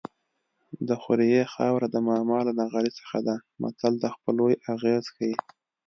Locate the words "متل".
3.61-3.93